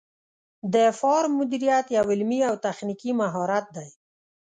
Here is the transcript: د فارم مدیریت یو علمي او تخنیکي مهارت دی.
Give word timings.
د 0.73 0.75
فارم 0.99 1.31
مدیریت 1.39 1.85
یو 1.97 2.05
علمي 2.13 2.39
او 2.49 2.55
تخنیکي 2.65 3.11
مهارت 3.21 3.65
دی. 3.75 3.89